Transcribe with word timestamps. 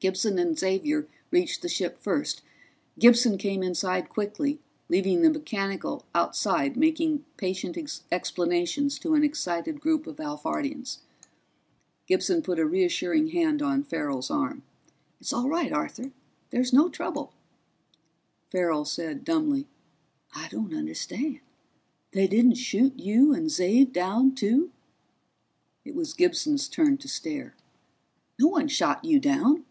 Gibson 0.00 0.38
and 0.38 0.56
Xavier 0.56 1.08
reached 1.32 1.60
the 1.60 1.68
ship 1.68 1.98
first; 1.98 2.42
Gibson 3.00 3.36
came 3.36 3.64
inside 3.64 4.08
quickly, 4.08 4.60
leaving 4.88 5.22
the 5.22 5.30
mechanical 5.32 6.04
outside 6.14 6.76
making 6.76 7.24
patient 7.36 7.76
explanations 8.12 8.96
to 9.00 9.14
an 9.16 9.24
excited 9.24 9.80
group 9.80 10.06
of 10.06 10.20
Alphardians. 10.20 10.98
Gibson 12.06 12.42
put 12.42 12.60
a 12.60 12.64
reassuring 12.64 13.30
hand 13.30 13.60
on 13.60 13.82
Farrell's 13.82 14.30
arm. 14.30 14.62
"It's 15.20 15.32
all 15.32 15.48
right, 15.48 15.72
Arthur. 15.72 16.12
There's 16.50 16.72
no 16.72 16.88
trouble." 16.88 17.32
Farrell 18.52 18.84
said 18.84 19.24
dumbly, 19.24 19.66
"I 20.32 20.46
don't 20.46 20.74
understand. 20.76 21.40
They 22.12 22.28
didn't 22.28 22.54
shoot 22.54 22.96
you 22.96 23.34
and 23.34 23.48
Xav 23.48 23.92
down 23.92 24.36
too?" 24.36 24.70
It 25.84 25.96
was 25.96 26.14
Gibson's 26.14 26.68
turn 26.68 26.98
to 26.98 27.08
stare. 27.08 27.56
"No 28.38 28.46
one 28.46 28.68
shot 28.68 29.04
you 29.04 29.18
down! 29.18 29.64